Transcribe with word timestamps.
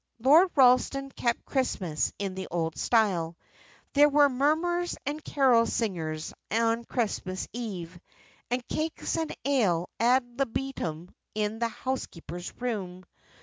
Lord 0.17 0.49
Ralston 0.55 1.11
kept 1.11 1.45
Christmas 1.45 2.11
in 2.17 2.33
the 2.33 2.47
old 2.49 2.75
style. 2.75 3.37
There 3.93 4.09
were 4.09 4.29
mummers 4.29 4.97
and 5.05 5.23
carol 5.23 5.67
singers 5.67 6.33
on 6.49 6.85
Christmas 6.85 7.47
Eve, 7.53 7.99
and 8.49 8.67
"cakes 8.67 9.15
and 9.15 9.31
ale" 9.45 9.91
ad 9.99 10.39
libitum 10.39 11.13
in 11.35 11.59
the 11.59 11.67
housekeeper's 11.69 12.51
room. 12.59 13.05